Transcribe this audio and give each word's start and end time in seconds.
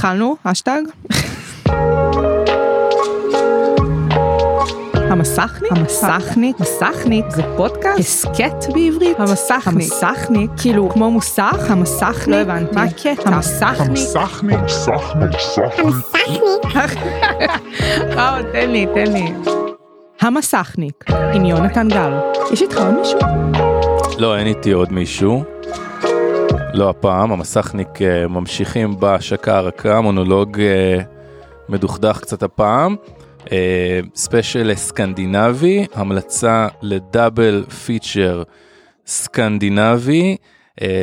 התחלנו, 0.00 0.36
אשטג. 0.44 0.82
המסכניק? 4.94 5.72
המסכניק? 5.72 6.60
מסכניק 6.60 7.24
זה 7.30 7.42
פודקאסט? 7.56 7.98
הסכת 7.98 8.72
בעברית? 8.74 9.20
המסכניק. 9.20 9.66
המסכניק? 9.66 10.50
כאילו 10.56 10.88
כמו 10.90 11.10
מוסך? 11.10 11.66
המסכניק? 11.68 12.28
לא 12.28 12.36
הבנתי. 12.36 12.74
מה 12.74 12.82
הקטע? 12.82 13.30
המסכניק? 13.30 13.88
המסכניק, 13.88 14.68
סכניק, 14.68 15.30
סכניק. 15.40 17.04
וואו, 18.14 18.42
תן 18.52 18.70
לי, 18.70 18.86
תן 18.94 19.12
לי. 19.12 19.32
המסכניק 20.20 21.04
עם 21.34 21.44
יונתן 21.44 21.88
גל. 21.88 22.12
יש 22.52 22.62
איתך 22.62 22.76
עוד 22.78 22.94
מישהו? 22.94 23.18
לא, 24.18 24.36
אין 24.36 24.46
איתי 24.46 24.72
עוד 24.72 24.92
מישהו. 24.92 25.44
לא 26.74 26.90
הפעם, 26.90 27.32
המסכניק 27.32 28.02
אה, 28.02 28.28
ממשיכים 28.28 29.00
בהשקה 29.00 29.56
הרכה, 29.56 30.00
מונולוג 30.00 30.60
אה, 30.60 31.00
מדוכדך 31.68 32.18
קצת 32.20 32.42
הפעם. 32.42 32.96
אה, 33.52 34.00
special 34.14 34.74
סקנדינבי, 34.74 35.86
המלצה 35.94 36.68
ל 36.82 36.94
double 36.94 37.64
feature 37.86 38.42
סקנדינבי. 39.06 40.36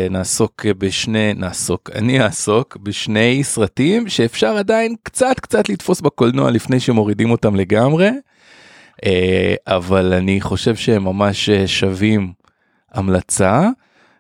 נעסוק 0.10 0.66
בשני, 0.78 1.34
נעסוק, 1.34 1.90
אני 1.96 2.22
אעסוק 2.22 2.78
בשני 2.78 3.44
סרטים 3.44 4.10
שאפשר 4.10 4.58
עדיין 4.58 4.96
קצת 5.04 5.40
קצת 5.40 5.70
לתפוס 5.70 6.02
בקולנוע 6.02 6.52
לפני 6.52 6.80
שמורידים 6.80 7.32
אותם 7.32 7.56
לגמרי. 7.56 8.10
אבל 9.68 10.14
אני 10.14 10.42
חושב 10.42 10.76
שהם 10.76 11.04
ממש 11.04 11.50
שווים 11.66 12.34
המלצה. 12.94 13.70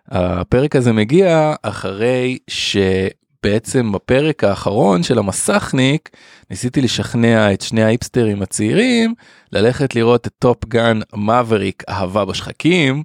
הפרק 0.07 0.75
הזה 0.75 0.93
מגיע 0.93 1.53
אחרי 1.61 2.38
שבעצם 2.47 3.91
בפרק 3.91 4.43
האחרון 4.43 5.03
של 5.03 5.20
המסכניק 5.20 6.09
ניסיתי 6.49 6.81
לשכנע 6.81 7.53
את 7.53 7.61
שני 7.61 7.83
ההיפסטרים 7.83 8.42
הצעירים 8.41 9.14
ללכת 9.52 9.95
לראות 9.95 10.27
את 10.27 10.33
Top 10.39 10.66
Gun 10.66 11.00
Maverick 11.16 11.83
אהבה 11.89 12.25
בשחקים 12.25 13.03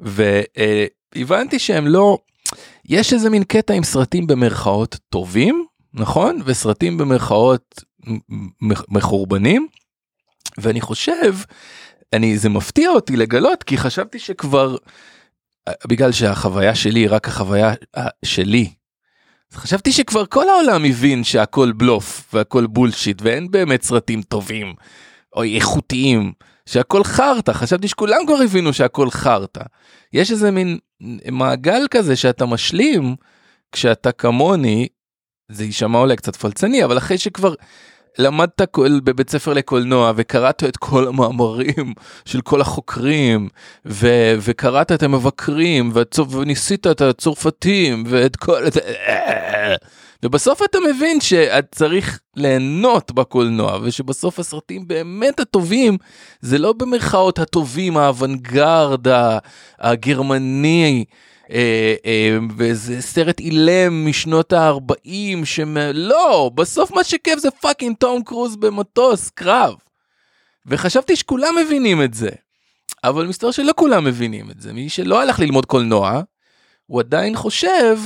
והבנתי 0.00 1.58
שהם 1.58 1.86
לא 1.86 2.18
יש 2.84 3.12
איזה 3.12 3.30
מין 3.30 3.44
קטע 3.44 3.74
עם 3.74 3.82
סרטים 3.82 4.26
במרכאות 4.26 4.96
טובים 5.10 5.66
נכון? 5.94 6.40
וסרטים 6.44 6.98
במרכאות 6.98 7.84
מחורבנים 8.88 9.66
ואני 10.58 10.80
חושב 10.80 11.34
אני 12.12 12.38
זה 12.38 12.48
מפתיע 12.48 12.90
אותי 12.90 13.16
לגלות 13.16 13.62
כי 13.62 13.78
חשבתי 13.78 14.18
שכבר 14.18 14.76
בגלל 15.88 16.12
שהחוויה 16.12 16.74
שלי 16.74 17.00
היא 17.00 17.08
רק 17.10 17.28
החוויה 17.28 17.72
אה, 17.96 18.06
שלי. 18.24 18.70
חשבתי 19.52 19.92
שכבר 19.92 20.26
כל 20.26 20.48
העולם 20.48 20.84
הבין 20.84 21.24
שהכל 21.24 21.72
בלוף 21.72 22.34
והכל 22.34 22.66
בולשיט 22.66 23.22
ואין 23.22 23.50
באמת 23.50 23.82
סרטים 23.82 24.22
טובים 24.22 24.74
או 25.36 25.42
איכותיים 25.42 26.32
שהכל 26.66 27.04
חרטא 27.04 27.52
חשבתי 27.52 27.88
שכולם 27.88 28.26
כבר 28.26 28.36
הבינו 28.44 28.72
שהכל 28.72 29.10
חרטא. 29.10 29.62
יש 30.12 30.30
איזה 30.30 30.50
מין 30.50 30.78
מעגל 31.30 31.86
כזה 31.90 32.16
שאתה 32.16 32.46
משלים 32.46 33.16
כשאתה 33.72 34.12
כמוני 34.12 34.88
זה 35.48 35.64
יישמע 35.64 35.98
אולי 35.98 36.16
קצת 36.16 36.36
פלצני 36.36 36.84
אבל 36.84 36.98
אחרי 36.98 37.18
שכבר 37.18 37.54
למדת 38.18 38.62
בבית 39.04 39.30
ספר 39.30 39.52
לקולנוע 39.52 40.12
וקראת 40.16 40.64
את 40.64 40.76
כל 40.76 41.08
המאמרים 41.08 41.94
של 42.24 42.40
כל 42.40 42.60
החוקרים 42.60 43.48
ו- 43.86 44.34
וקראת 44.40 44.92
את 44.92 45.02
המבקרים 45.02 45.92
והצופ- 45.94 46.34
וניסית 46.34 46.86
את 46.86 47.00
הצרפתים 47.00 48.04
ואת 48.06 48.36
כל 48.36 48.62
ובסוף 50.22 50.62
אתה 50.64 50.78
מבין 50.90 51.20
שאתה 51.20 51.66
צריך 51.74 52.20
ליהנות 52.36 53.12
בקולנוע 53.12 53.78
ושבסוף 53.82 54.38
הסרטים 54.38 54.88
באמת 54.88 55.40
הטובים 55.40 55.96
זה 56.40 56.58
לא 56.58 56.72
במרכאות 56.72 57.38
הטובים 57.38 57.96
האוונגרד 57.96 59.06
הגרמני. 59.80 61.04
אה, 61.50 61.94
אה, 62.06 62.38
וזה 62.56 63.02
סרט 63.02 63.40
אילם 63.40 64.06
משנות 64.06 64.52
ה-40 64.52 65.44
שלא 65.44 66.50
בסוף 66.54 66.92
מה 66.92 67.04
שכיף 67.04 67.38
זה 67.38 67.50
fucking 67.50 67.96
תום 67.96 68.22
קרוז 68.22 68.56
במטוס 68.56 69.30
קרב. 69.30 69.74
וחשבתי 70.66 71.16
שכולם 71.16 71.54
מבינים 71.64 72.02
את 72.02 72.14
זה. 72.14 72.30
אבל 73.04 73.26
מסתבר 73.26 73.50
שלא 73.50 73.72
כולם 73.76 74.04
מבינים 74.04 74.50
את 74.50 74.60
זה 74.60 74.72
מי 74.72 74.88
שלא 74.88 75.22
הלך 75.22 75.40
ללמוד 75.40 75.66
קולנוע 75.66 76.20
הוא 76.86 77.00
עדיין 77.00 77.36
חושב 77.36 77.98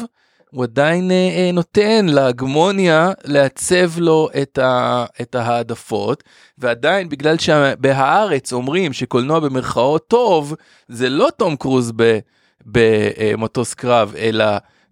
הוא 0.50 0.64
עדיין 0.64 1.10
אה, 1.10 1.16
אה, 1.16 1.50
נותן 1.52 2.06
להגמוניה 2.06 3.12
לעצב 3.24 3.98
לו 3.98 4.28
את, 4.42 4.58
ה, 4.58 5.04
את 5.20 5.34
ההעדפות 5.34 6.24
ועדיין 6.58 7.08
בגלל 7.08 7.38
שבהארץ 7.38 8.52
אומרים 8.52 8.92
שקולנוע 8.92 9.40
במרכאות 9.40 10.08
טוב 10.08 10.54
זה 10.88 11.08
לא 11.08 11.28
תום 11.36 11.56
קרוז 11.56 11.92
ב... 11.96 12.18
במטוס 12.66 13.74
קרב 13.74 14.14
אלא 14.18 14.44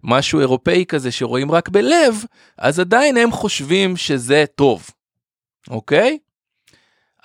משהו 0.03 0.39
אירופאי 0.39 0.85
כזה 0.87 1.11
שרואים 1.11 1.51
רק 1.51 1.69
בלב 1.69 2.23
אז 2.57 2.79
עדיין 2.79 3.17
הם 3.17 3.31
חושבים 3.31 3.97
שזה 3.97 4.45
טוב 4.55 4.89
אוקיי? 5.69 6.17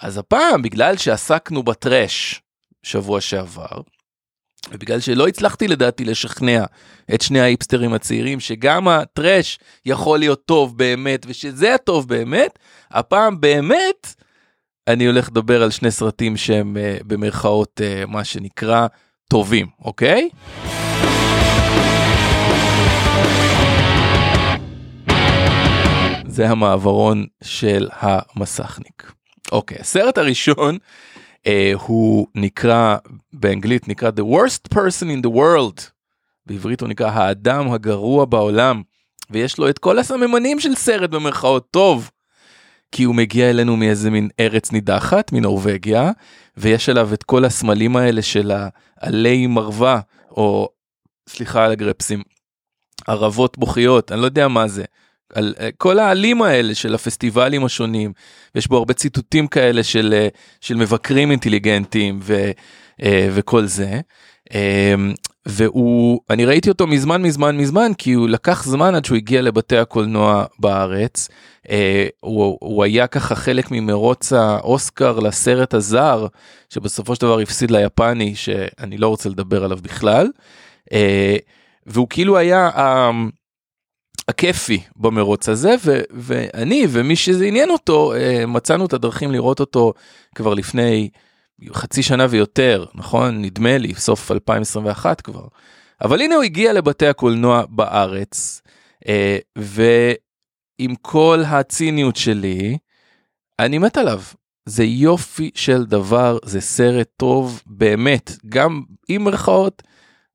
אז 0.01 0.19
הפעם 0.19 0.63
בגלל 0.63 0.97
שעסקנו 0.97 1.63
בטרש 1.63 2.43
שבוע 2.83 3.21
שעבר 3.21 3.81
ובגלל 4.71 5.01
שלא 5.01 5.29
הצלחתי 5.29 5.69
לדעתי 5.69 6.05
לשכנע 6.05 6.65
את 7.15 7.23
שני 7.23 7.41
האיפסטרים 7.41 7.95
הצעירים 7.95 8.41
שגם 8.41 8.89
הטרש 8.89 9.59
יכול 9.87 10.19
להיות 10.19 10.45
טוב 10.45 10.79
באמת 10.79 11.27
ושזה 11.29 11.75
הטוב 11.75 12.09
באמת 12.09 12.59
הפעם 12.91 13.41
באמת 13.41 14.15
אני 14.89 15.07
הולך 15.07 15.29
לדבר 15.29 15.63
על 15.63 15.71
שני 15.71 15.91
סרטים 15.91 16.37
שהם 16.37 16.77
uh, 16.77 17.05
במרכאות 17.05 17.81
uh, 17.81 18.07
מה 18.07 18.25
שנקרא 18.25 18.87
טובים, 19.29 19.67
אוקיי? 19.81 20.29
זה 26.27 26.49
המעברון 26.49 27.27
של 27.45 27.89
המסכניק. 27.93 29.13
אוקיי, 29.53 29.79
הסרט 29.81 30.19
הראשון 30.19 30.79
אה, 31.47 31.73
הוא 31.75 32.27
נקרא, 32.35 32.97
באנגלית 33.33 33.89
נקרא 33.89 34.11
The 34.11 34.23
Worst 34.23 34.75
Person 34.75 35.07
in 35.07 35.27
the 35.27 35.31
World. 35.31 35.81
בעברית 36.47 36.81
הוא 36.81 36.89
נקרא 36.89 37.11
האדם 37.11 37.71
הגרוע 37.71 38.25
בעולם. 38.25 38.83
ויש 39.31 39.59
לו 39.59 39.69
את 39.69 39.79
כל 39.79 39.99
הסממנים 39.99 40.61
של 40.61 40.75
סרט 40.75 41.11
במרכאות 41.11 41.71
טוב. 41.71 42.11
כי 42.95 43.05
הוא 43.05 43.15
מגיע 43.15 43.51
אלינו 43.51 43.77
מאיזה 43.77 44.11
מין 44.11 44.29
ארץ 44.41 44.73
נידחת, 44.73 45.33
מנורבגיה, 45.33 46.11
ויש 46.57 46.89
עליו 46.89 47.15
את 47.15 47.23
כל 47.23 47.45
הסמלים 47.45 47.97
האלה 47.97 48.23
של 48.23 48.53
העלי 49.01 49.47
מרווה, 49.47 50.01
או 50.31 50.69
סליחה 51.29 51.65
על 51.65 51.73
הגרפסים, 51.73 52.23
ערבות 53.07 53.59
בוכיות, 53.59 54.13
אני 54.13 54.21
לא 54.21 54.27
יודע 54.27 54.49
מה 54.49 54.69
זה. 54.69 54.85
על 55.35 55.55
אה, 55.61 55.69
כל 55.79 55.99
העלים 55.99 56.43
האלה 56.43 56.75
של 56.75 56.95
הפסטיבלים 56.95 57.65
השונים, 57.65 58.13
יש 58.55 58.69
בו 58.69 58.77
הרבה 58.77 58.95
ציטוטים 58.95 59.47
כאלה 59.47 59.83
של, 59.83 60.15
אה, 60.17 60.29
של 60.61 60.75
מבקרים 60.75 61.31
אינטליגנטים 61.31 62.19
ו, 62.23 62.51
אה, 63.03 63.29
וכל 63.33 63.67
זה. 63.67 64.01
והוא, 65.47 66.21
אני 66.31 66.45
ראיתי 66.45 66.69
אותו 66.69 66.87
מזמן 66.87 67.23
מזמן 67.23 67.57
מזמן 67.57 67.93
כי 67.99 68.13
הוא 68.13 68.29
לקח 68.29 68.65
זמן 68.65 68.95
עד 68.95 69.05
שהוא 69.05 69.17
הגיע 69.17 69.43
לבתי 69.43 69.77
הקולנוע 69.77 70.45
בארץ. 70.59 71.29
הוא, 72.21 72.59
הוא 72.61 72.85
היה 72.85 73.07
ככה 73.07 73.35
חלק 73.35 73.71
ממרוץ 73.71 74.33
האוסקר 74.33 75.19
לסרט 75.21 75.75
הזר 75.75 76.27
שבסופו 76.71 77.15
של 77.15 77.21
דבר 77.21 77.41
הפסיד 77.41 77.71
ליפני 77.71 78.35
שאני 78.35 78.99
לא 78.99 79.09
רוצה 79.09 79.29
לדבר 79.29 79.65
עליו 79.65 79.79
בכלל. 79.83 80.31
והוא 81.87 82.07
כאילו 82.11 82.37
היה 82.37 82.71
הכיפי 84.29 84.81
במרוץ 84.97 85.49
הזה 85.49 85.75
ו, 85.85 86.01
ואני 86.11 86.87
ומי 86.91 87.17
שזה 87.17 87.45
עניין 87.45 87.71
אותו 87.71 88.13
מצאנו 88.47 88.87
את 88.87 88.93
הדרכים 88.93 89.33
לראות 89.33 89.61
אותו 89.61 89.93
כבר 90.35 90.55
לפני 90.55 91.09
חצי 91.73 92.03
שנה 92.03 92.27
ויותר 92.31 92.85
נכון? 92.95 93.43
נדמה 93.43 93.79
לי 93.79 93.95
סוף 93.95 94.33
2021 94.33 95.21
כבר. 95.21 95.47
אבל 96.03 96.21
הנה 96.21 96.35
הוא 96.35 96.43
הגיע 96.45 96.73
לבתי 96.73 97.07
הקולנוע 97.07 97.65
בארץ 97.69 98.63
ועם 99.59 100.95
כל 101.03 101.43
הציניות 101.47 102.17
שלי 102.17 102.79
אני 103.59 103.79
מת 103.79 103.97
עליו. 103.97 104.21
זה 104.67 104.85
יופי 104.85 105.51
של 105.55 105.85
דבר 105.85 106.39
זה 106.45 106.61
סרט 106.61 107.09
טוב 107.17 107.63
באמת 107.67 108.31
גם 108.49 108.83
עם 109.09 109.25
מרכאות 109.25 109.83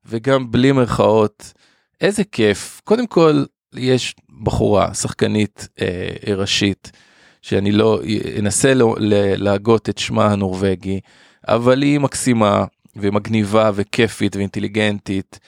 וגם 0.04 0.50
בלי 0.50 0.72
מרכאות 0.72 1.52
איזה 2.00 2.24
כיף. 2.24 2.80
קודם 2.84 3.06
כל 3.06 3.44
יש 3.74 4.14
בחורה 4.42 4.94
שחקנית 4.94 5.68
אה, 5.80 6.34
ראשית 6.34 6.92
שאני 7.42 7.72
לא 7.72 8.00
אנסה 8.38 8.72
להגות 9.36 9.88
את 9.88 9.98
שמה 9.98 10.32
הנורבגי 10.32 11.00
אבל 11.48 11.82
היא 11.82 12.00
מקסימה 12.00 12.64
ומגניבה 12.96 13.70
וכיפית 13.74 14.36
ואינטליגנטית 14.36 15.38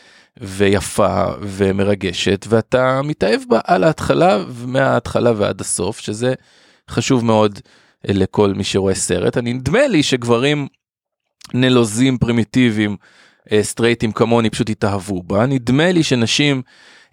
ויפה 0.40 1.24
ומרגשת 1.40 2.46
ואתה 2.48 3.00
מתאהב 3.02 3.40
בה 3.48 3.60
על 3.64 3.84
ההתחלה 3.84 4.44
מההתחלה 4.66 5.32
ועד 5.36 5.60
הסוף 5.60 5.98
שזה 5.98 6.34
חשוב 6.90 7.24
מאוד 7.24 7.58
אה, 8.08 8.14
לכל 8.14 8.54
מי 8.54 8.64
שרואה 8.64 8.94
סרט. 8.94 9.36
אני 9.38 9.52
נדמה 9.52 9.86
לי 9.86 10.02
שגברים 10.02 10.68
נלוזים 11.54 12.18
פרימיטיביים 12.18 12.96
אה, 13.52 13.62
סטרייטים 13.62 14.12
כמוני 14.12 14.50
פשוט 14.50 14.70
התאהבו 14.70 15.22
בה. 15.22 15.46
נדמה 15.46 15.92
לי 15.92 16.02
שנשים 16.02 16.62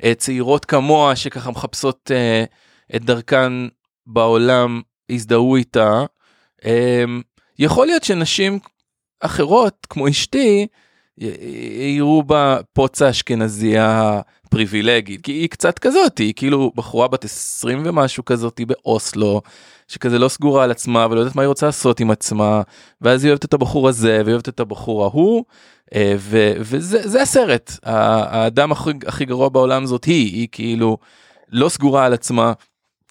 אה, 0.03 0.13
צעירות 0.15 0.65
כמוה 0.65 1.15
שככה 1.15 1.51
מחפשות 1.51 2.11
את 2.95 3.05
דרכן 3.05 3.53
בעולם 4.09 4.81
הזדהו 5.09 5.56
איתה. 5.56 6.06
יכול 7.59 7.88
להיות 7.88 8.03
שנשים 8.03 8.59
אחרות 9.19 9.88
כמו 9.89 10.09
אשתי 10.09 10.67
יראו 11.79 12.23
בה 12.23 12.57
פוץ 12.73 13.01
האשכנזייה 13.01 14.21
פריבילגית 14.50 15.21
כי 15.21 15.31
היא 15.31 15.50
קצת 15.50 15.79
כזאת 15.79 16.17
היא 16.17 16.33
כאילו 16.35 16.71
בחורה 16.75 17.07
בת 17.07 17.25
20 17.25 17.81
ומשהו 17.85 18.25
כזאת 18.25 18.61
באוסלו 18.67 19.41
שכזה 19.88 20.19
לא 20.19 20.29
סגורה 20.29 20.63
על 20.63 20.71
עצמה 20.71 21.07
ולא 21.09 21.19
יודעת 21.19 21.35
מה 21.35 21.41
היא 21.41 21.47
רוצה 21.47 21.65
לעשות 21.65 22.00
עם 22.00 22.12
עצמה 22.12 22.62
ואז 23.01 23.23
היא 23.23 23.29
אוהבת 23.29 23.45
את 23.45 23.53
הבחור 23.53 23.89
הזה 23.89 24.21
והיא 24.23 24.33
אוהבת 24.33 24.50
את 24.50 24.59
הבחור 24.59 25.03
ההוא 25.03 25.44
אה, 25.95 26.13
ו, 26.17 26.53
וזה 26.59 27.21
הסרט 27.21 27.71
האדם 27.83 28.71
הכי, 28.71 28.89
הכי 29.07 29.25
גרוע 29.25 29.50
בעולם 29.50 29.85
זאת 29.85 30.05
היא 30.05 30.33
היא 30.35 30.47
כאילו 30.51 30.97
לא 31.50 31.69
סגורה 31.69 32.05
על 32.05 32.13
עצמה 32.13 32.53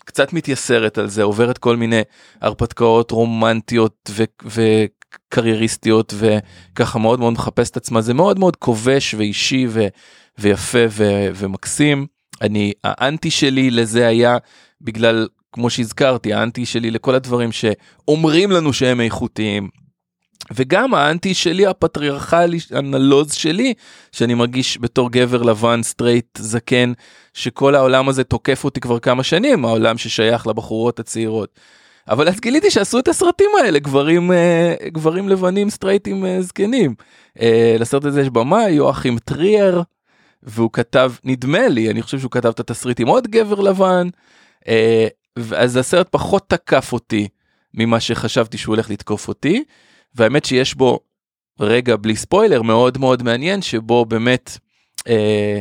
קצת 0.09 0.33
מתייסרת 0.33 0.99
על 0.99 1.09
זה 1.09 1.23
עוברת 1.23 1.59
כל 1.59 1.77
מיני 1.77 2.01
הרפתקאות 2.41 3.11
רומנטיות 3.11 4.11
ו, 4.11 4.25
וקרייריסטיות 4.45 6.15
וככה 6.17 6.99
מאוד 6.99 7.21
מאוד 7.21 7.33
מחפש 7.33 7.71
את 7.71 7.77
עצמה 7.77 8.01
זה 8.01 8.15
מאוד 8.15 8.39
מאוד 8.39 8.57
כובש 8.57 9.15
ואישי 9.15 9.67
ו, 9.69 9.87
ויפה 10.39 10.79
ו, 10.91 11.29
ומקסים 11.35 12.07
אני 12.43 12.73
האנטי 12.85 13.31
שלי 13.31 13.71
לזה 13.71 14.07
היה 14.07 14.37
בגלל 14.81 15.29
כמו 15.53 15.71
שהזכרתי 15.71 16.33
האנטי 16.33 16.67
שלי 16.67 16.91
לכל 16.91 17.15
הדברים 17.15 17.53
שאומרים 17.53 18.51
לנו 18.51 18.73
שהם 18.73 19.01
איכותיים. 19.01 19.69
וגם 20.55 20.95
האנטי 20.95 21.35
שלי 21.35 21.67
הפטריארכלי 21.67 22.59
הנלוז 22.71 23.33
שלי 23.33 23.75
שאני 24.13 24.35
מרגיש 24.35 24.79
בתור 24.81 25.11
גבר 25.11 25.43
לבן 25.43 25.83
סטרייט 25.83 26.39
זקן 26.39 26.93
שכל 27.35 27.75
העולם 27.75 28.09
הזה 28.09 28.25
תוקף 28.25 28.65
אותי 28.65 28.81
כבר 28.81 28.99
כמה 28.99 29.23
שנים 29.23 29.65
העולם 29.65 29.99
ששייך 29.99 30.47
לבחורות 30.47 31.01
הצעירות. 31.01 31.59
אבל 32.09 32.29
אז 32.29 32.41
גיליתי 32.41 32.71
שעשו 32.71 32.99
את 32.99 33.09
הסרטים 33.09 33.51
האלה 33.63 33.79
גברים 33.79 34.33
אה, 34.33 34.75
גברים 34.87 35.29
לבנים 35.29 35.71
סטרייטים 35.71 36.27
אה, 36.27 36.43
זקנים. 36.43 36.95
אה, 37.41 37.77
לסרט 37.79 38.05
הזה 38.05 38.21
יש 38.21 38.31
במאי 38.31 38.69
יואכים 38.69 39.19
טריאר 39.19 39.83
והוא 40.43 40.71
כתב 40.73 41.13
נדמה 41.25 41.69
לי 41.69 41.91
אני 41.91 42.03
חושב 42.03 42.19
שהוא 42.19 42.31
כתב 42.31 42.49
את 42.49 42.61
התסריט 42.61 43.01
עם 43.01 43.09
עוד 43.09 43.29
גבר 43.29 43.61
לבן. 43.61 44.09
אז 45.57 45.77
הסרט 45.77 46.09
פחות 46.11 46.45
תקף 46.49 46.93
אותי 46.93 47.29
ממה 47.75 48.01
שחשבתי 48.01 48.59
שהוא 48.59 48.75
הולך 48.75 48.91
לתקוף 48.91 49.29
אותי. 49.29 49.65
והאמת 50.15 50.45
שיש 50.45 50.75
בו 50.75 51.01
רגע 51.61 51.97
בלי 51.97 52.17
ספוילר 52.17 52.63
מאוד 52.63 52.99
מאוד 52.99 53.23
מעניין 53.23 53.63
שבו 53.63 54.05
באמת 54.05 54.59
אה, 55.09 55.61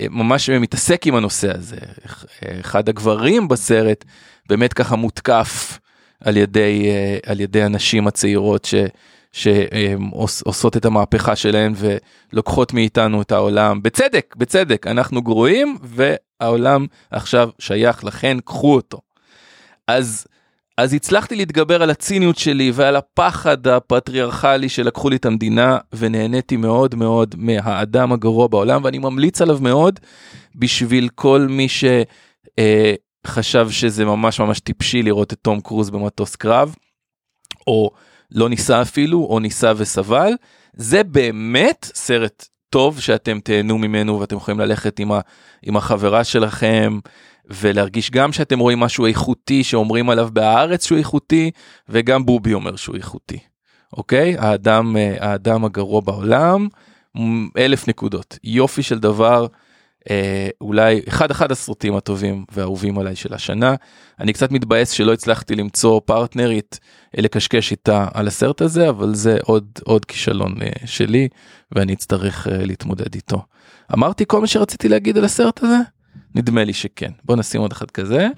אה, 0.00 0.06
ממש 0.10 0.50
מתעסק 0.50 1.06
עם 1.06 1.14
הנושא 1.14 1.54
הזה. 1.54 1.76
אחד 2.60 2.88
הגברים 2.88 3.48
בסרט 3.48 4.04
באמת 4.48 4.72
ככה 4.72 4.96
מותקף 4.96 5.78
על 6.20 6.36
ידי, 6.36 6.86
אה, 6.88 7.18
על 7.26 7.40
ידי 7.40 7.62
הנשים 7.62 8.06
הצעירות 8.06 8.64
ש... 8.64 8.74
שעושות 9.34 10.76
את 10.76 10.84
המהפכה 10.84 11.36
שלהן 11.36 11.74
ולוקחות 12.32 12.72
מאיתנו 12.72 13.22
את 13.22 13.32
העולם 13.32 13.82
בצדק 13.82 14.34
בצדק 14.38 14.86
אנחנו 14.86 15.22
גרועים 15.22 15.78
והעולם 15.82 16.86
עכשיו 17.10 17.48
שייך 17.58 18.04
לכן 18.04 18.40
קחו 18.44 18.74
אותו. 18.74 18.98
אז 19.88 20.26
אז 20.76 20.94
הצלחתי 20.94 21.36
להתגבר 21.36 21.82
על 21.82 21.90
הציניות 21.90 22.38
שלי 22.38 22.70
ועל 22.74 22.96
הפחד 22.96 23.66
הפטריארכלי 23.66 24.68
שלקחו 24.68 25.10
לי 25.10 25.16
את 25.16 25.26
המדינה 25.26 25.78
ונהניתי 25.92 26.56
מאוד 26.56 26.94
מאוד 26.94 27.34
מהאדם 27.38 28.12
הגרוע 28.12 28.48
בעולם 28.48 28.84
ואני 28.84 28.98
ממליץ 28.98 29.42
עליו 29.42 29.58
מאוד 29.60 30.00
בשביל 30.54 31.08
כל 31.14 31.46
מי 31.50 31.66
שחשב 31.68 33.66
אה, 33.66 33.72
שזה 33.72 34.04
ממש 34.04 34.40
ממש 34.40 34.60
טיפשי 34.60 35.02
לראות 35.02 35.32
את 35.32 35.38
תום 35.42 35.60
קרוז 35.60 35.90
במטוס 35.90 36.36
קרב 36.36 36.74
או 37.66 37.90
לא 38.30 38.48
ניסה 38.48 38.82
אפילו 38.82 39.26
או 39.30 39.38
ניסה 39.40 39.72
וסבל. 39.76 40.32
זה 40.76 41.04
באמת 41.04 41.90
סרט 41.94 42.48
טוב 42.70 43.00
שאתם 43.00 43.40
תהנו 43.40 43.78
ממנו 43.78 44.20
ואתם 44.20 44.36
יכולים 44.36 44.60
ללכת 44.60 44.98
עם, 44.98 45.12
ה, 45.12 45.20
עם 45.62 45.76
החברה 45.76 46.24
שלכם 46.24 46.98
ולהרגיש 47.50 48.10
גם 48.10 48.32
שאתם 48.32 48.58
רואים 48.58 48.80
משהו 48.80 49.06
איכותי 49.06 49.64
שאומרים 49.64 50.10
עליו 50.10 50.28
בהארץ 50.32 50.86
שהוא 50.86 50.98
איכותי 50.98 51.50
וגם 51.88 52.26
בובי 52.26 52.54
אומר 52.54 52.76
שהוא 52.76 52.96
איכותי. 52.96 53.38
אוקיי 53.96 54.36
האדם 54.38 54.96
אה, 54.96 55.14
האדם 55.20 55.64
הגרוע 55.64 56.00
בעולם 56.00 56.68
אלף 57.56 57.88
נקודות 57.88 58.38
יופי 58.44 58.82
של 58.82 58.98
דבר 58.98 59.46
אה, 60.10 60.48
אולי 60.60 61.00
אחד 61.08 61.30
אחד 61.30 61.52
הסרטים 61.52 61.96
הטובים 61.96 62.44
והאהובים 62.52 62.98
עליי 62.98 63.16
של 63.16 63.34
השנה 63.34 63.74
אני 64.20 64.32
קצת 64.32 64.52
מתבאס 64.52 64.90
שלא 64.90 65.12
הצלחתי 65.12 65.54
למצוא 65.54 66.00
פרטנרית 66.04 66.80
לקשקש 67.14 67.70
איתה 67.70 68.08
על 68.14 68.26
הסרט 68.26 68.60
הזה 68.60 68.88
אבל 68.88 69.14
זה 69.14 69.38
עוד 69.42 69.66
עוד 69.84 70.04
כישלון 70.04 70.62
אה, 70.62 70.68
שלי 70.86 71.28
ואני 71.72 71.94
אצטרך 71.94 72.48
אה, 72.48 72.64
להתמודד 72.64 73.14
איתו. 73.14 73.42
אמרתי 73.92 74.24
כל 74.26 74.40
מה 74.40 74.46
שרציתי 74.46 74.88
להגיד 74.88 75.18
על 75.18 75.24
הסרט 75.24 75.62
הזה? 75.62 75.76
נדמה 76.34 76.64
לי 76.64 76.72
שכן. 76.72 77.10
בוא 77.24 77.36
נשים 77.36 77.60
עוד 77.60 77.72
אחד 77.72 77.90
כזה. 77.90 78.28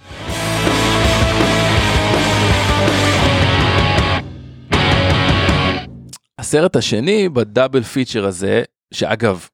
הסרט 6.38 6.76
השני 6.76 7.28
ב 7.28 7.36
double 7.36 7.82
feature 7.82 8.26
הזה, 8.26 8.62
שאגב, 8.94 9.46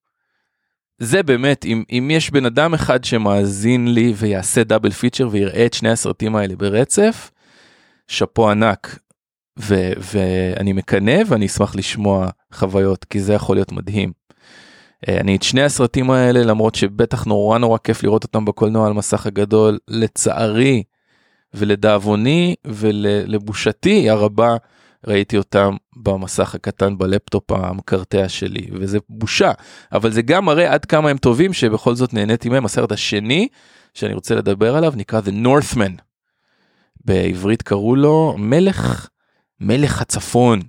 זה 0.99 1.23
באמת, 1.23 1.65
אם, 1.65 1.85
אם 1.91 2.09
יש 2.13 2.31
בן 2.31 2.47
אדם 2.47 2.75
אחד 2.75 3.05
שמאזין 3.05 3.95
לי 3.95 4.13
ויעשה 4.17 4.65
double 4.65 4.91
feature 4.91 5.29
ויראה 5.31 5.67
את 5.67 5.75
שני 5.75 5.91
הסרטים 5.91 6.37
האלה 6.37 6.57
ברצף, 6.57 7.31
שאפו 8.09 8.51
ענק. 8.51 8.99
ו, 9.59 9.93
ואני 10.13 10.73
מקנא 10.73 11.23
ואני 11.29 11.47
אשמח 11.47 11.77
לשמוע 11.77 12.29
חוויות, 12.55 13.05
כי 13.05 13.21
זה 13.21 13.33
יכול 13.33 13.57
להיות 13.57 13.73
מדהים. 13.73 14.13
אה, 15.09 15.21
אני 15.21 15.37
את 15.37 15.43
שני 15.43 15.63
הסרטים 15.63 16.11
האלה 16.11 16.43
למרות 16.43 16.75
שבטח 16.75 17.25
נורא 17.25 17.59
נורא 17.59 17.79
כיף 17.79 18.03
לראות 18.03 18.25
אותם 18.25 18.45
בקולנוע 18.45 18.87
על 18.87 18.93
מסך 18.93 19.27
הגדול 19.27 19.79
לצערי 19.89 20.83
ולדאבוני 21.55 22.55
ולבושתי 22.67 24.11
הרבה 24.11 24.57
ראיתי 25.07 25.39
אותם 25.39 25.77
במסך 25.97 26.55
הקטן 26.55 26.99
בלפטופ 26.99 27.53
המקרטע 27.53 28.29
שלי 28.29 28.67
וזה 28.73 28.99
בושה. 29.09 29.53
אבל 29.93 30.11
זה 30.11 30.23
גם 30.23 30.45
מראה 30.45 30.73
עד 30.73 30.85
כמה 30.85 31.11
הם 31.11 31.19
טובים 31.19 31.53
שבכל 31.53 31.95
זאת 31.95 32.15
נהניתי 32.15 32.49
מהם. 32.49 32.65
הסרט 32.65 32.93
השני 32.93 33.49
שאני 33.95 34.15
רוצה 34.15 34.35
לדבר 34.35 34.77
עליו 34.77 34.93
נקרא 34.97 35.21
The 35.21 35.47
Northman. 35.47 36.03
בעברית 37.05 37.63
קראו 37.63 37.97
לו 37.97 38.35
מלך 38.39 39.09
מלך 39.61 40.01
הצפון 40.01 40.61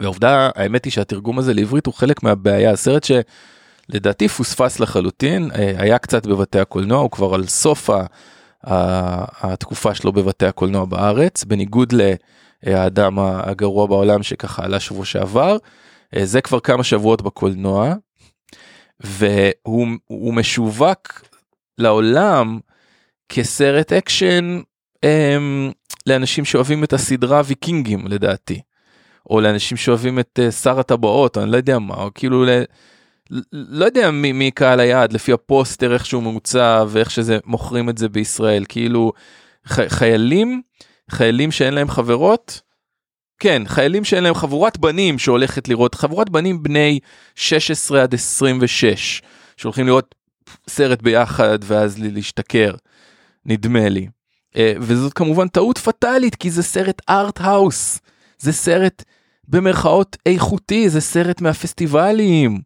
ועובדה 0.00 0.50
האמת 0.54 0.84
היא 0.84 0.92
שהתרגום 0.92 1.38
הזה 1.38 1.54
לעברית 1.54 1.86
הוא 1.86 1.94
חלק 1.94 2.22
מהבעיה 2.22 2.70
הסרט 2.70 3.04
שלדעתי 3.04 4.28
פוספס 4.28 4.80
לחלוטין 4.80 5.50
אה, 5.54 5.72
היה 5.78 5.98
קצת 5.98 6.26
בבתי 6.26 6.60
הקולנוע 6.60 6.98
הוא 6.98 7.10
כבר 7.10 7.34
על 7.34 7.46
סוף 7.46 7.90
התקופה 9.40 9.94
שלו 9.94 10.12
בבתי 10.12 10.46
הקולנוע 10.46 10.84
בארץ 10.84 11.44
בניגוד 11.44 11.94
לאדם 12.66 13.18
הגרוע 13.18 13.86
בעולם 13.86 14.22
שככה 14.22 14.64
עלה 14.64 14.80
שבוע 14.80 15.04
שעבר 15.04 15.56
אה, 16.16 16.26
זה 16.26 16.40
כבר 16.40 16.60
כמה 16.60 16.84
שבועות 16.84 17.22
בקולנוע 17.22 17.94
והוא 19.00 20.34
משווק 20.34 21.22
לעולם 21.78 22.58
כסרט 23.28 23.92
אקשן 23.92 24.60
הם, 25.02 25.72
לאנשים 26.06 26.44
שאוהבים 26.44 26.84
את 26.84 26.92
הסדרה 26.92 27.42
ויקינגים 27.44 28.06
לדעתי. 28.06 28.60
או 29.30 29.40
לאנשים 29.40 29.76
שאוהבים 29.76 30.18
את 30.18 30.38
אה, 30.48 30.50
שר 30.50 30.80
הטבעות, 30.80 31.38
אני 31.38 31.50
לא 31.50 31.56
יודע 31.56 31.78
מה, 31.78 31.94
או 31.94 32.10
כאילו, 32.14 32.44
ל... 32.44 32.48
לא 33.52 33.84
יודע 33.84 34.10
מי, 34.10 34.32
מי 34.32 34.50
קהל 34.50 34.80
היעד 34.80 35.12
לפי 35.12 35.32
הפוסטר 35.32 35.94
איך 35.94 36.06
שהוא 36.06 36.22
מעוצב 36.22 36.84
ואיך 36.88 37.10
שזה 37.10 37.38
מוכרים 37.44 37.88
את 37.88 37.98
זה 37.98 38.08
בישראל, 38.08 38.64
כאילו 38.68 39.12
ח, 39.68 39.80
חיילים, 39.88 40.62
חיילים 41.10 41.52
שאין 41.52 41.74
להם 41.74 41.90
חברות, 41.90 42.60
כן, 43.38 43.62
חיילים 43.66 44.04
שאין 44.04 44.24
להם 44.24 44.34
חבורת 44.34 44.78
בנים 44.78 45.18
שהולכת 45.18 45.68
לראות, 45.68 45.94
חבורת 45.94 46.30
בנים 46.30 46.62
בני 46.62 46.98
16 47.34 48.02
עד 48.02 48.14
26, 48.14 49.22
שהולכים 49.56 49.86
לראות 49.86 50.14
סרט 50.68 51.02
ביחד 51.02 51.58
ואז 51.62 51.98
להשתכר, 51.98 52.74
נדמה 53.46 53.88
לי. 53.88 54.08
אה, 54.54 54.58
וזאת 54.80 55.12
כמובן 55.12 55.48
טעות 55.48 55.78
פטאלית 55.78 56.34
כי 56.34 56.50
זה 56.50 56.62
סרט 56.62 57.02
art 57.08 57.40
house, 57.40 58.00
זה 58.38 58.52
סרט 58.52 59.04
במרכאות 59.48 60.16
איכותי, 60.26 60.88
זה 60.88 61.00
סרט 61.00 61.40
מהפסטיבלים. 61.40 62.60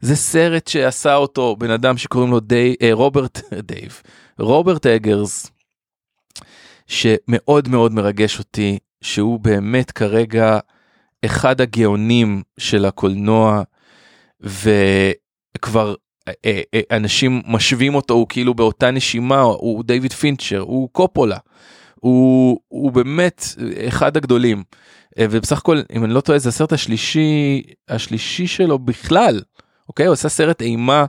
זה 0.00 0.16
סרט 0.16 0.68
שעשה 0.68 1.14
אותו 1.14 1.56
בן 1.56 1.70
אדם 1.70 1.98
שקוראים 1.98 2.30
לו 2.30 2.40
די, 2.40 2.74
אה, 2.82 2.90
רוברט 2.92 3.40
דייב, 3.72 4.02
רוברט 4.38 4.86
אגרס, 4.86 5.50
שמאוד 6.86 7.68
מאוד 7.68 7.92
מרגש 7.92 8.38
אותי, 8.38 8.78
שהוא 9.00 9.40
באמת 9.40 9.90
כרגע 9.90 10.58
אחד 11.24 11.60
הגאונים 11.60 12.42
של 12.58 12.84
הקולנוע, 12.84 13.62
וכבר 14.40 15.94
אה, 16.28 16.60
אה, 16.74 16.96
אנשים 16.96 17.42
משווים 17.46 17.94
אותו, 17.94 18.14
הוא 18.14 18.26
כאילו 18.28 18.54
באותה 18.54 18.90
נשימה, 18.90 19.40
הוא 19.40 19.84
דיוויד 19.84 20.12
פינצ'ר, 20.12 20.58
הוא 20.58 20.88
קופולה, 20.92 21.38
הוא, 21.94 22.60
הוא 22.68 22.92
באמת 22.92 23.44
אחד 23.88 24.16
הגדולים. 24.16 24.62
אה, 25.18 25.26
ובסך 25.30 25.58
הכל, 25.58 25.80
אם 25.92 26.04
אני 26.04 26.14
לא 26.14 26.20
טועה, 26.20 26.38
זה 26.38 26.48
הסרט 26.48 26.72
השלישי, 26.72 27.62
השלישי 27.88 28.46
שלו 28.46 28.78
בכלל. 28.78 29.42
אוקיי? 29.88 30.06
הוא 30.06 30.12
עשה 30.12 30.28
סרט 30.28 30.62
אימה 30.62 31.04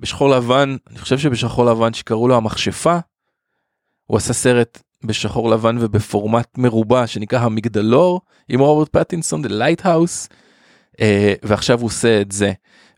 בשחור 0.00 0.30
לבן, 0.30 0.76
אני 0.90 0.98
חושב 0.98 1.18
שבשחור 1.18 1.64
לבן 1.64 1.92
שקראו 1.92 2.28
לו 2.28 2.36
המכשפה. 2.36 2.98
הוא 4.06 4.16
עשה 4.16 4.32
סרט 4.32 4.82
בשחור 5.04 5.50
לבן 5.50 5.76
ובפורמט 5.80 6.58
מרובע 6.58 7.06
שנקרא 7.06 7.38
המגדלור 7.38 8.20
עם 8.48 8.60
רוברט 8.60 8.88
פטינסון, 8.88 9.44
The 9.44 9.48
Lighthouse, 9.48 10.34
ועכשיו 11.42 11.80
הוא 11.80 11.86
עושה 11.86 12.20
את 12.20 12.32
זה. 12.32 12.52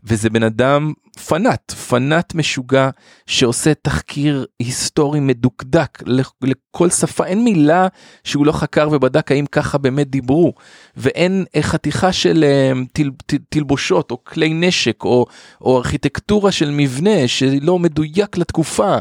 וזה 0.05 0.31
בן 0.31 0.43
אדם 0.43 0.93
פנאט, 1.27 1.73
פנאט 1.73 2.35
משוגע 2.35 2.91
שעושה 3.27 3.75
תחקיר 3.75 4.47
היסטורי 4.59 5.21
מדוקדק 5.21 6.03
לכל 6.43 6.91
שפה, 6.91 7.27
אין 7.27 7.45
מילה 7.45 7.89
שהוא 8.25 8.47
לא 8.47 8.53
חקר 8.53 8.89
ובדק 8.93 9.33
האם 9.33 9.47
ככה 9.47 9.79
באמת 9.79 10.11
דיברו, 10.11 10.53
ואין 10.97 11.45
חתיכה 11.61 12.13
של 12.13 12.45
אה, 12.45 12.73
תל, 12.93 13.11
תל, 13.27 13.37
תלבושות 13.49 14.11
או 14.11 14.25
כלי 14.25 14.55
נשק 14.55 15.05
או, 15.05 15.27
או 15.61 15.79
ארכיטקטורה 15.79 16.53
של 16.53 16.71
מבנה 16.71 17.29
שלא 17.29 17.79
מדויק 17.79 18.39
לתקופה, 18.39 18.97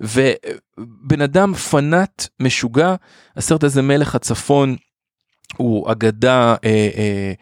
ובן 0.00 1.20
אדם 1.20 1.54
פנאט 1.54 2.26
משוגע, 2.40 2.94
הסרט 3.36 3.64
הזה 3.64 3.82
מלך 3.82 4.14
הצפון 4.14 4.76
הוא 5.56 5.92
אגדה 5.92 6.54
אה, 6.64 6.70
אה, 6.70 6.88
אה, 6.96 7.32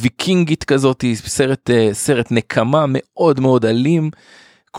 ויקינגית 0.00 0.64
כזאת, 0.64 1.04
סרט, 1.14 1.70
אה, 1.70 1.88
סרט 1.92 2.26
נקמה 2.30 2.84
מאוד 2.88 3.40
מאוד 3.40 3.64
אלים. 3.64 4.10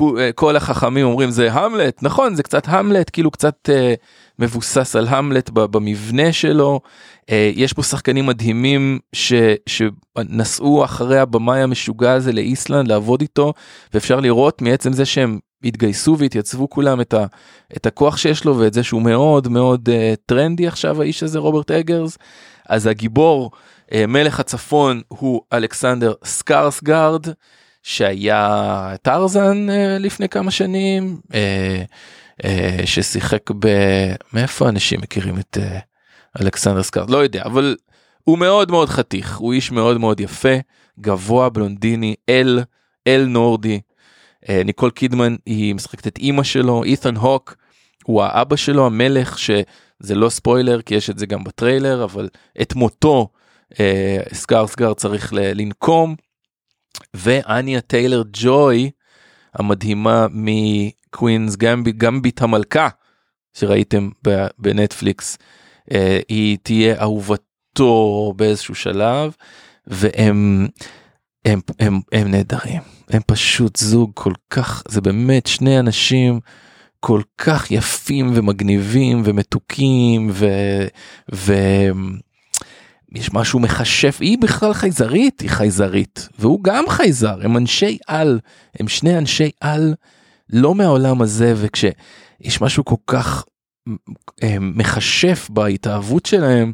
אה, 0.01 0.31
כל 0.31 0.55
החכמים 0.55 1.05
אומרים 1.05 1.31
זה 1.31 1.53
המלט, 1.53 2.03
נכון 2.03 2.35
זה 2.35 2.43
קצת 2.43 2.63
המלט, 2.67 3.09
כאילו 3.13 3.31
קצת 3.31 3.69
אה, 3.69 3.93
מבוסס 4.39 4.95
על 4.95 5.07
המלט 5.07 5.49
במבנה 5.49 6.33
שלו. 6.33 6.79
אה, 7.29 7.51
יש 7.55 7.73
פה 7.73 7.83
שחקנים 7.83 8.25
מדהימים 8.25 8.99
ש, 9.13 9.33
שנסעו 9.65 10.85
אחרי 10.85 11.19
הבמאי 11.19 11.61
המשוגע 11.61 12.13
הזה 12.13 12.31
לאיסלנד 12.31 12.87
לעבוד 12.87 13.21
איתו, 13.21 13.53
ואפשר 13.93 14.19
לראות 14.19 14.61
מעצם 14.61 14.93
זה 14.93 15.05
שהם 15.05 15.39
התגייסו 15.63 16.17
והתייצבו 16.17 16.69
כולם 16.69 17.01
את, 17.01 17.13
ה, 17.13 17.25
את 17.77 17.85
הכוח 17.85 18.17
שיש 18.17 18.45
לו 18.45 18.57
ואת 18.57 18.73
זה 18.73 18.83
שהוא 18.83 19.01
מאוד 19.01 19.47
מאוד 19.47 19.89
אה, 19.89 20.15
טרנדי 20.25 20.67
עכשיו 20.67 21.01
האיש 21.01 21.23
הזה 21.23 21.39
רוברט 21.39 21.71
אגרס. 21.71 22.17
אז 22.69 22.87
הגיבור 22.87 23.51
אה, 23.93 24.07
מלך 24.07 24.39
הצפון 24.39 25.01
הוא 25.07 25.41
אלכסנדר 25.53 26.13
סקארסגרד 26.23 27.25
שהיה 27.83 28.95
טרזן 29.01 29.69
אה, 29.69 29.97
לפני 29.99 30.29
כמה 30.29 30.51
שנים 30.51 31.17
אה, 31.33 31.83
ששיחק 32.85 33.51
ב... 33.59 33.67
מאיפה 34.33 34.69
אנשים 34.69 34.99
מכירים 35.01 35.39
את 35.39 35.57
אלכסנדר 36.41 36.83
סקארסגרד? 36.83 37.09
לא 37.09 37.23
יודע 37.23 37.43
אבל 37.45 37.75
הוא 38.23 38.37
מאוד 38.37 38.71
מאוד 38.71 38.89
חתיך 38.89 39.37
הוא 39.37 39.53
איש 39.53 39.71
מאוד 39.71 39.97
מאוד 39.97 40.19
יפה 40.19 40.55
גבוה 40.99 41.49
בלונדיני 41.49 42.15
אל 42.29 42.59
אל 43.07 43.25
נורדי. 43.29 43.79
ניקול 44.49 44.89
קידמן 44.89 45.35
היא 45.45 45.75
משחקת 45.75 46.07
את 46.07 46.17
אימא 46.17 46.43
שלו 46.43 46.83
אית'ן 46.83 47.15
הוק 47.15 47.55
הוא 48.05 48.23
האבא 48.23 48.55
שלו 48.55 48.85
המלך 48.85 49.39
שזה 49.39 50.15
לא 50.15 50.29
ספוילר 50.29 50.81
כי 50.81 50.95
יש 50.95 51.09
את 51.09 51.17
זה 51.17 51.25
גם 51.25 51.43
בטריילר 51.43 52.03
אבל 52.03 52.29
את 52.61 52.75
מותו 52.75 53.29
אה, 53.79 54.17
סקארסגר 54.33 54.93
צריך 54.93 55.33
לנקום. 55.33 56.15
ואניה 57.13 57.81
טיילר 57.81 58.23
ג'וי 58.33 58.89
המדהימה 59.53 60.27
מ 60.31 60.47
Queen's 60.47 61.55
Gambit 61.55 61.95
גמביט 61.95 62.41
המלכה 62.41 62.89
שראיתם 63.53 64.09
בנטפליקס 64.59 65.37
אה, 65.91 66.19
היא 66.29 66.57
תהיה 66.63 67.01
אהובתו 67.01 68.33
באיזשהו 68.35 68.75
שלב 68.75 69.35
והם 69.87 70.67
הם, 71.47 71.59
הם, 71.79 71.99
הם 72.11 72.31
נהדרים. 72.31 72.81
הם 73.09 73.21
פשוט 73.27 73.77
זוג 73.77 74.11
כל 74.13 74.33
כך 74.49 74.83
זה 74.87 75.01
באמת 75.01 75.47
שני 75.47 75.79
אנשים 75.79 76.39
כל 76.99 77.21
כך 77.37 77.71
יפים 77.71 78.31
ומגניבים 78.35 79.21
ומתוקים 79.25 80.29
ו... 80.33 80.47
ו... 81.33 81.53
יש 83.11 83.33
משהו 83.33 83.59
מכשף, 83.59 84.17
היא 84.21 84.37
בכלל 84.37 84.73
חייזרית, 84.73 85.39
היא 85.39 85.49
חייזרית, 85.49 86.29
והוא 86.39 86.63
גם 86.63 86.83
חייזר, 86.89 87.39
הם 87.41 87.57
אנשי 87.57 87.97
על, 88.07 88.39
הם 88.79 88.87
שני 88.87 89.17
אנשי 89.17 89.51
על 89.61 89.93
לא 90.49 90.75
מהעולם 90.75 91.21
הזה, 91.21 91.53
וכשיש 91.57 92.61
משהו 92.61 92.85
כל 92.85 92.95
כך 93.07 93.45
אה, 94.43 94.57
מכשף 94.59 95.47
בהתאהבות 95.51 96.25
שלהם, 96.25 96.73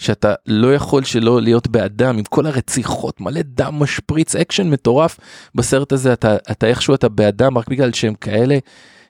שאתה 0.00 0.34
לא 0.46 0.74
יכול 0.74 1.04
שלא 1.04 1.42
להיות 1.42 1.68
בעדם 1.68 2.18
עם 2.18 2.24
כל 2.24 2.46
הרציחות 2.46 3.20
מלא 3.20 3.40
דם 3.44 3.74
משפריץ 3.78 4.36
אקשן 4.36 4.70
מטורף 4.70 5.18
בסרט 5.54 5.92
הזה 5.92 6.12
אתה 6.12 6.36
אתה 6.50 6.66
איכשהו 6.66 6.94
אתה 6.94 7.08
בעדם 7.08 7.58
רק 7.58 7.68
בגלל 7.68 7.92
שהם 7.92 8.14
כאלה 8.14 8.58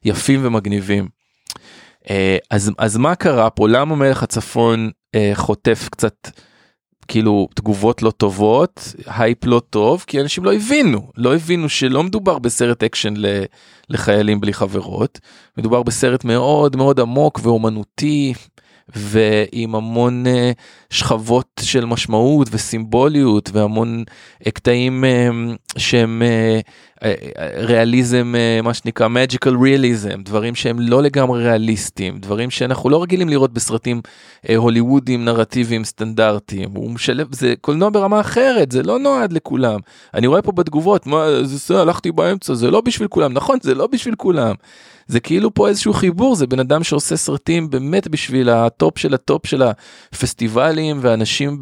יפים 0.05 0.41
ומגניבים. 0.43 1.09
אה, 2.11 2.37
אז 2.51 2.71
אז 2.79 2.97
מה 2.97 3.15
קרה 3.15 3.51
פה? 3.51 3.69
למה 3.69 3.97
מלך 3.97 4.23
הצפון 4.23 4.91
אה, 5.15 5.31
חוטף 5.35 5.89
קצת 5.93 6.31
כאילו 7.09 7.49
תגובות 7.55 8.03
לא 8.03 8.11
טובות, 8.11 8.95
הייפ 9.07 9.45
לא 9.45 9.61
טוב, 9.71 10.05
כי 10.07 10.21
אנשים 10.21 10.45
לא 10.45 10.55
הבינו, 10.55 11.11
לא 11.17 11.35
הבינו 11.35 11.69
שלא 11.69 12.03
מדובר 12.03 12.39
בסרט 12.39 12.83
אקשן 12.83 13.15
לחיילים 13.89 14.41
בלי 14.41 14.53
חברות, 14.53 15.21
מדובר 15.57 15.83
בסרט 15.83 16.25
מאוד 16.25 16.77
מאוד 16.77 17.01
עמוק 17.01 17.41
ואומנותי, 17.43 18.35
ועם 18.95 19.75
המון 19.75 20.25
uh, 20.27 20.31
שכבות 20.91 21.61
של 21.63 21.85
משמעות 21.85 22.49
וסימבוליות 22.51 23.51
והמון 23.53 24.05
uh, 24.45 24.51
קטעים 24.51 25.05
uh, 25.05 25.79
שהם 25.79 26.23
ריאליזם 27.57 28.35
uh, 28.35 28.63
מה 28.63 28.75
שנקרא 28.75 29.09
magical 29.09 29.51
realism 29.51 30.23
דברים 30.25 30.55
שהם 30.55 30.81
לא 30.81 31.03
לגמרי 31.03 31.43
ריאליסטיים 31.43 32.19
דברים 32.19 32.51
שאנחנו 32.51 32.91
לא 32.91 33.03
רגילים 33.03 33.29
לראות 33.29 33.53
בסרטים 33.53 34.01
הוליוודים 34.57 35.25
נרטיביים 35.25 35.85
סטנדרטיים. 35.85 36.71
הוא 36.75 36.91
משלב 36.91 37.35
זה 37.35 37.55
קולנוע 37.61 37.91
ברמה 37.91 38.21
אחרת 38.21 38.73
זה 38.73 38.83
לא 38.83 38.99
נועד 38.99 39.33
לכולם. 39.33 39.81
אני 40.15 40.27
רואה 40.27 40.43
פה 40.43 40.53
בתגובות 40.53 41.07
מה 41.07 41.27
זה 41.43 41.81
הלכתי 41.81 42.13
באמצע 42.13 42.55
זה 42.55 42.71
לא 42.71 42.81
בשביל 42.81 43.09
כולם. 43.09 43.33
נכון 43.33 43.59
זה 43.63 43.75
לא 43.75 43.87
בשביל 43.87 44.15
כולם. 44.15 44.55
זה 45.11 45.21
כאילו 45.21 45.55
פה 45.55 45.69
איזשהו 45.69 45.93
חיבור 45.93 46.37
זה 46.37 46.47
בן 46.47 46.61
אדם 46.61 46.85
שעושה 46.85 47.17
סרטים 47.17 47.71
באמת 47.71 48.09
בשביל 48.09 48.49
הטופ 48.49 48.99
של 48.99 49.15
הטופ 49.15 49.47
של 49.47 49.63
הפסטיבלים 49.63 50.99
ואנשים 51.01 51.59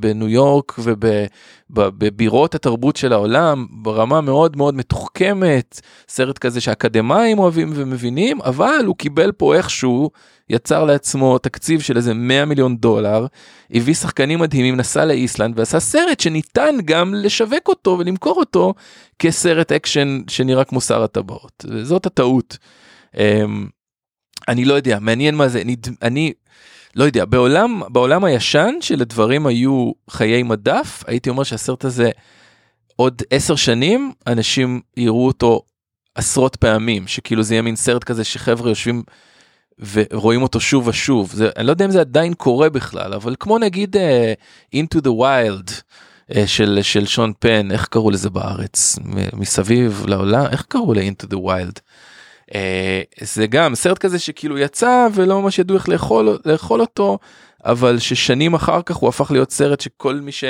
בניו 0.00 0.28
יורק 0.28 0.78
ובבירות 1.70 2.54
התרבות 2.54 2.96
של 2.96 3.12
העולם 3.12 3.66
ברמה 3.70 4.20
מאוד 4.20 4.56
מאוד 4.56 4.74
מתוחכמת 4.82 5.80
סרט 6.08 6.38
כזה 6.38 6.60
שאקדמאים 6.60 7.38
אוהבים 7.38 7.72
ומבינים 7.74 8.40
אבל 8.40 8.84
הוא 8.86 8.96
קיבל 8.96 9.32
פה 9.32 9.54
איכשהו 9.54 10.10
יצר 10.50 10.84
לעצמו 10.84 11.38
תקציב 11.38 11.80
של 11.80 11.96
איזה 11.96 12.14
100 12.14 12.44
מיליון 12.44 12.76
דולר, 12.76 13.26
הביא 13.70 13.94
שחקנים 13.94 14.38
מדהימים, 14.38 14.76
נסע 14.76 15.04
לאיסלנד 15.04 15.58
ועשה 15.58 15.80
סרט 15.80 16.20
שניתן 16.20 16.74
גם 16.84 17.14
לשווק 17.14 17.68
אותו 17.68 17.96
ולמכור 17.98 18.36
אותו 18.36 18.74
כסרט 19.18 19.72
אקשן 19.72 20.20
שנראה 20.28 20.64
כמו 20.64 20.80
שר 20.80 21.02
הטבעות. 21.02 21.64
זאת 21.82 22.06
הטעות. 22.06 22.58
אמ, 23.16 23.66
אני 24.48 24.64
לא 24.64 24.74
יודע, 24.74 24.98
מעניין 25.00 25.34
מה 25.34 25.48
זה, 25.48 25.60
אני, 25.60 25.76
אני 26.02 26.32
לא 26.96 27.04
יודע, 27.04 27.24
בעולם, 27.24 27.82
בעולם 27.88 28.24
הישן 28.24 28.74
שלדברים 28.80 29.46
היו 29.46 29.92
חיי 30.10 30.42
מדף, 30.42 31.04
הייתי 31.06 31.30
אומר 31.30 31.42
שהסרט 31.42 31.84
הזה 31.84 32.10
עוד 32.96 33.22
עשר 33.30 33.56
שנים 33.56 34.12
אנשים 34.26 34.80
יראו 34.96 35.26
אותו 35.26 35.62
עשרות 36.14 36.56
פעמים, 36.56 37.06
שכאילו 37.06 37.42
זה 37.42 37.54
יהיה 37.54 37.62
מין 37.62 37.76
סרט 37.76 38.04
כזה 38.04 38.24
שחבר'ה 38.24 38.70
יושבים 38.70 39.02
ורואים 39.92 40.42
אותו 40.42 40.60
שוב 40.60 40.88
ושוב, 40.88 41.32
זה, 41.32 41.50
אני 41.56 41.66
לא 41.66 41.70
יודע 41.70 41.84
אם 41.84 41.90
זה 41.90 42.00
עדיין 42.00 42.34
קורה 42.34 42.70
בכלל, 42.70 43.14
אבל 43.14 43.34
כמו 43.40 43.58
נגיד 43.58 43.96
אה, 43.96 44.76
Into 44.76 45.00
the 45.00 45.10
Wild. 45.10 45.70
uh, 46.30 46.46
של 46.46 46.78
של 46.82 47.06
שון 47.06 47.32
פן 47.38 47.70
איך 47.70 47.86
קראו 47.86 48.10
לזה 48.10 48.30
בארץ? 48.30 48.98
מסביב 49.32 50.04
לעולם 50.08 50.46
איך 50.52 50.64
קראו 50.68 50.94
ל-into 50.94 51.26
the 51.32 51.36
wild? 51.36 51.80
אה, 52.54 53.02
זה 53.20 53.46
גם 53.46 53.74
סרט 53.74 53.98
כזה 53.98 54.18
שכאילו 54.18 54.58
יצא 54.58 55.08
ולא 55.14 55.42
ממש 55.42 55.58
ידעו 55.58 55.76
איך 55.76 55.88
לאכול, 55.88 56.38
לאכול 56.44 56.80
אותו 56.80 57.18
אבל 57.64 57.98
ששנים 57.98 58.54
אחר 58.54 58.82
כך 58.82 58.96
הוא 58.96 59.08
הפך 59.08 59.30
להיות 59.30 59.50
סרט 59.50 59.80
שכל 59.80 60.14
מי 60.14 60.32
ש... 60.32 60.44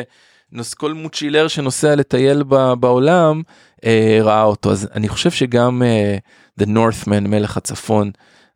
כל 0.75 0.93
מוצ'ילר 0.93 1.49
שנוסע 1.49 1.95
לטייל 1.95 2.43
בעולם 2.81 3.43
אה, 3.85 4.19
ראה 4.23 4.43
אותו 4.43 4.73
אז 4.73 4.89
אני 4.95 5.09
חושב 5.09 5.31
שגם 5.31 5.83
אה, 5.83 6.17
The 6.61 6.65
Northman 6.65 7.21
מלך 7.21 7.57
הצפון 7.57 8.11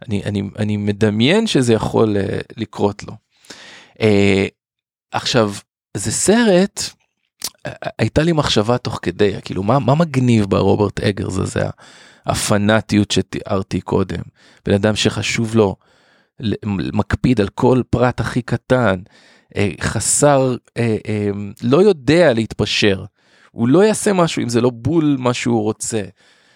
אני, 0.09 0.23
אני, 0.25 0.43
אני 0.59 0.77
מדמיין 0.77 1.47
שזה 1.47 1.73
יכול 1.73 2.17
אה, 2.17 2.39
לקרות 2.57 3.03
לו. 3.03 3.13
עכשיו 5.13 5.53
זה 5.97 6.13
סרט 6.13 6.81
הייתה 7.99 8.23
לי 8.23 8.33
מחשבה 8.33 8.79
תוך 8.79 8.99
כדי 9.03 9.33
כאילו 9.45 9.63
מה 9.63 9.79
מה 9.79 9.95
מגניב 9.95 10.45
ברוברט 10.45 11.01
אגרס 11.01 11.39
הזה 11.39 11.65
הפנאטיות 12.27 13.11
שתיארתי 13.11 13.81
קודם 13.81 14.23
בן 14.67 14.75
אדם 14.75 14.97
שחשוב 14.97 15.57
לו 15.57 15.77
מקפיד 16.73 17.41
על 17.41 17.49
כל 17.49 17.83
פרט 17.91 18.21
הכי 18.21 18.43
קטן 18.43 19.01
חסר 19.81 20.57
אה, 20.77 20.97
אה, 21.09 21.31
לא 21.63 21.83
יודע 21.83 22.33
להתפשר 22.33 23.05
הוא 23.51 23.69
לא 23.69 23.85
יעשה 23.85 24.13
משהו 24.13 24.43
אם 24.43 24.49
זה 24.49 24.61
לא 24.61 24.71
בול 24.71 25.17
מה 25.19 25.35
שהוא 25.35 25.63
רוצה. 25.63 26.03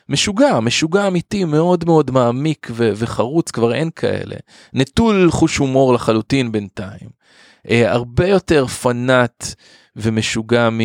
משוגע 0.08 0.60
משוגע 0.60 1.06
אמיתי 1.06 1.44
מאוד 1.44 1.84
מאוד 1.84 2.10
מעמיק 2.10 2.68
ו- 2.70 2.90
וחרוץ 2.96 3.50
כבר 3.50 3.74
אין 3.74 3.90
כאלה 3.96 4.36
נטול 4.72 5.30
חוש 5.30 5.56
הומור 5.56 5.94
לחלוטין 5.94 6.52
בינתיים. 6.52 7.10
הרבה 7.68 8.26
יותר 8.26 8.66
פנאט 8.66 9.54
ומשוגע 9.96 10.70
מ... 10.70 10.80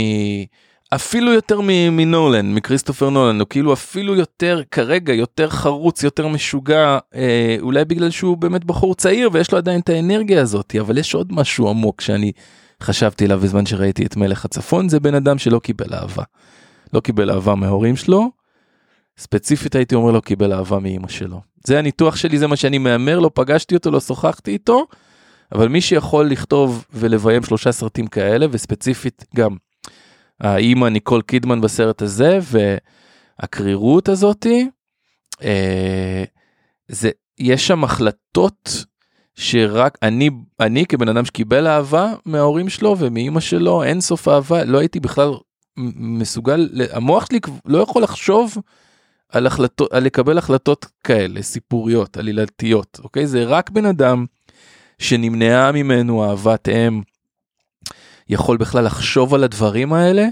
אפילו 0.93 1.33
יותר 1.33 1.59
מנולן 1.91 2.53
מכריסטופר 2.53 3.09
נולן 3.09 3.39
הוא 3.39 3.47
כאילו 3.49 3.73
אפילו 3.73 4.15
יותר 4.15 4.61
כרגע 4.71 5.13
יותר 5.13 5.49
חרוץ 5.49 6.03
יותר 6.03 6.27
משוגע 6.27 6.97
אה, 7.15 7.57
אולי 7.61 7.85
בגלל 7.85 8.09
שהוא 8.09 8.37
באמת 8.37 8.65
בחור 8.65 8.95
צעיר 8.95 9.29
ויש 9.33 9.51
לו 9.51 9.57
עדיין 9.57 9.79
את 9.79 9.89
האנרגיה 9.89 10.41
הזאת 10.41 10.75
אבל 10.79 10.97
יש 10.97 11.13
עוד 11.13 11.33
משהו 11.33 11.69
עמוק 11.69 12.01
שאני 12.01 12.31
חשבתי 12.83 13.25
עליו 13.25 13.39
בזמן 13.39 13.65
שראיתי 13.65 14.05
את 14.05 14.15
מלך 14.15 14.45
הצפון 14.45 14.89
זה 14.89 14.99
בן 14.99 15.15
אדם 15.15 15.37
שלא 15.37 15.59
קיבל 15.59 15.93
אהבה. 15.93 16.23
לא 16.93 16.99
קיבל 16.99 17.31
אהבה 17.31 17.55
מההורים 17.55 17.95
שלו. 17.95 18.31
ספציפית 19.17 19.75
הייתי 19.75 19.95
אומר 19.95 20.11
לו 20.11 20.21
קיבל 20.21 20.53
אהבה 20.53 20.79
מאמא 20.79 21.07
שלו. 21.07 21.41
זה 21.67 21.79
הניתוח 21.79 22.15
שלי 22.15 22.37
זה 22.37 22.47
מה 22.47 22.55
שאני 22.55 22.77
מהמר 22.77 23.19
לא 23.19 23.31
פגשתי 23.33 23.75
אותו 23.75 23.91
לא 23.91 23.99
שוחחתי 23.99 24.51
איתו. 24.51 24.85
אבל 25.51 25.67
מי 25.67 25.81
שיכול 25.81 26.29
לכתוב 26.29 26.85
ולביים 26.93 27.43
שלושה 27.43 27.71
סרטים 27.71 28.07
כאלה 28.07 28.45
וספציפית 28.51 29.25
גם 29.35 29.55
האימא 30.41 30.85
ניקול 30.87 31.21
קידמן 31.21 31.61
בסרט 31.61 32.01
הזה 32.01 32.39
והקרירות 33.39 34.09
הזאתי 34.09 34.69
אה, 35.43 36.23
זה 36.87 37.09
יש 37.39 37.67
שם 37.67 37.83
החלטות 37.83 38.85
שרק 39.35 39.97
אני 40.01 40.29
אני 40.59 40.85
כבן 40.85 41.09
אדם 41.09 41.25
שקיבל 41.25 41.67
אהבה 41.67 42.13
מההורים 42.25 42.69
שלו 42.69 42.95
ומאימא 42.99 43.39
שלו 43.39 43.83
אין 43.83 44.01
סוף 44.01 44.27
אהבה 44.27 44.63
לא 44.63 44.77
הייתי 44.79 44.99
בכלל 44.99 45.33
מסוגל 45.97 46.69
המוח 46.91 47.25
שלי 47.25 47.39
לא 47.65 47.77
יכול 47.77 48.03
לחשוב 48.03 48.57
על 49.29 49.47
החלטות 49.47 49.93
על 49.93 50.03
לקבל 50.03 50.37
החלטות 50.37 50.85
כאלה 51.03 51.41
סיפוריות 51.41 52.17
עלילתיות 52.17 52.99
אוקיי? 53.03 53.27
זה 53.27 53.43
רק 53.43 53.69
בן 53.69 53.85
אדם 53.85 54.25
שנמנעה 54.99 55.71
ממנו 55.71 56.23
אהבת 56.23 56.69
אם 56.69 57.01
יכול 58.29 58.57
בכלל 58.57 58.85
לחשוב 58.85 59.33
על 59.33 59.43
הדברים 59.43 59.93
האלה 59.93 60.27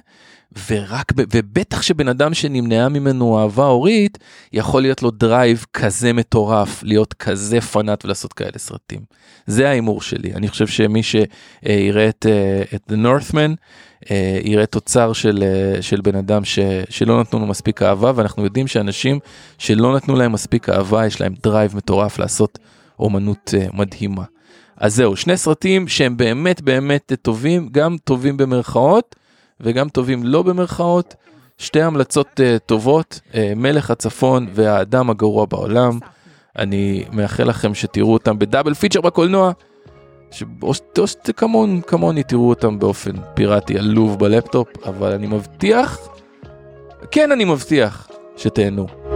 ורק 0.69 1.11
ובטח 1.17 1.81
שבן 1.81 2.07
אדם 2.07 2.33
שנמנעה 2.33 2.89
ממנו 2.89 3.39
אהבה 3.39 3.65
הורית 3.65 4.17
יכול 4.53 4.81
להיות 4.81 5.03
לו 5.03 5.11
drive 5.11 5.65
כזה 5.73 6.13
מטורף 6.13 6.83
להיות 6.83 7.13
כזה 7.13 7.61
פנאט 7.61 8.05
ולעשות 8.05 8.33
כאלה 8.33 8.57
סרטים. 8.57 9.01
זה 9.47 9.69
ההימור 9.69 10.01
שלי 10.01 10.33
אני 10.33 10.47
חושב 10.47 10.67
שמי 10.67 11.01
שיראה 11.03 12.09
את, 12.09 12.25
את 12.75 12.91
The 12.91 12.95
Northman 13.05 13.55
אה, 14.11 14.39
יראה 14.43 14.65
תוצר 14.65 15.13
של, 15.13 15.43
אה, 15.43 15.81
של 15.81 16.01
בן 16.01 16.15
אדם 16.15 16.45
ש, 16.45 16.59
שלא 16.89 17.21
נתנו 17.21 17.39
לו 17.39 17.45
מספיק 17.45 17.81
אהבה 17.81 18.11
ואנחנו 18.15 18.43
יודעים 18.43 18.67
שאנשים 18.67 19.19
שלא 19.57 19.95
נתנו 19.95 20.15
להם 20.15 20.31
מספיק 20.31 20.69
אהבה 20.69 21.05
יש 21.05 21.21
להם 21.21 21.33
drive 21.43 21.75
מטורף 21.75 22.19
לעשות 22.19 22.59
אומנות 22.99 23.53
אה, 23.57 23.67
מדהימה. 23.73 24.23
אז 24.83 24.95
זהו, 24.95 25.15
שני 25.15 25.37
סרטים 25.37 25.87
שהם 25.87 26.17
באמת 26.17 26.61
באמת 26.61 27.11
טובים, 27.21 27.69
גם 27.71 27.97
טובים 28.03 28.37
במרכאות 28.37 29.15
וגם 29.59 29.89
טובים 29.89 30.23
לא 30.23 30.41
במרכאות. 30.41 31.15
שתי 31.57 31.81
המלצות 31.81 32.39
אה, 32.39 32.59
טובות, 32.59 33.19
אה, 33.31 33.35
מלך 33.55 33.91
הצפון 33.91 34.47
והאדם 34.53 35.09
הגרוע 35.09 35.45
בעולם. 35.45 35.99
אני 36.57 37.03
מאחל 37.11 37.43
לכם 37.43 37.73
שתראו 37.73 38.13
אותם 38.13 38.39
ב 38.39 38.44
double 38.44 38.73
feature 38.73 39.01
בקולנוע. 39.01 39.51
או 40.61 40.73
שכמוני 41.07 41.81
כמוני 41.87 42.23
תראו 42.23 42.49
אותם 42.49 42.79
באופן 42.79 43.11
פיראטי 43.33 43.77
עלוב 43.77 44.19
בלפטופ, 44.19 44.67
אבל 44.85 45.11
אני 45.11 45.27
מבטיח, 45.27 45.99
כן 47.11 47.31
אני 47.31 47.45
מבטיח, 47.45 48.07
שתהנו. 48.37 49.12